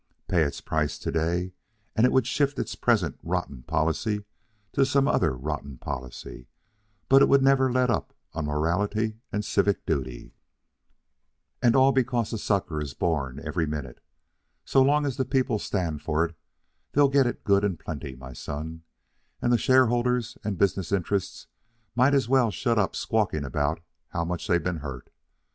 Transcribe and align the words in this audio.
Pay 0.27 0.41
its 0.41 0.61
price 0.61 0.97
to 0.97 1.11
day, 1.11 1.53
and 1.95 2.07
it 2.07 2.11
would 2.11 2.25
shift 2.25 2.57
its 2.57 2.73
present 2.73 3.19
rotten 3.21 3.61
policy 3.61 4.25
to 4.73 4.83
some 4.83 5.07
other 5.07 5.37
rotten 5.37 5.77
policy; 5.77 6.47
but 7.07 7.21
it 7.21 7.29
would 7.29 7.43
never 7.43 7.71
let 7.71 7.91
up 7.91 8.11
on 8.33 8.45
morality 8.47 9.17
and 9.31 9.45
civic 9.45 9.85
duty. 9.85 10.33
"And 11.61 11.75
all 11.75 11.91
because 11.91 12.33
a 12.33 12.39
sucker 12.39 12.81
is 12.81 12.95
born 12.95 13.39
every 13.43 13.67
minute. 13.67 14.01
So 14.65 14.81
long 14.81 15.05
as 15.05 15.17
the 15.17 15.23
people 15.23 15.59
stand 15.59 16.01
for 16.01 16.25
it, 16.25 16.35
they'll 16.93 17.07
get 17.07 17.27
it 17.27 17.43
good 17.43 17.63
and 17.63 17.79
plenty, 17.79 18.15
my 18.15 18.33
son. 18.33 18.81
And 19.39 19.53
the 19.53 19.57
shareholders 19.59 20.35
and 20.43 20.57
business 20.57 20.91
interests 20.91 21.45
might 21.93 22.15
as 22.15 22.27
well 22.27 22.49
shut 22.49 22.79
up 22.79 22.95
squawking 22.95 23.45
about 23.45 23.81
how 24.07 24.25
much 24.25 24.47
they've 24.47 24.63
been 24.63 24.77
hurt. 24.77 25.11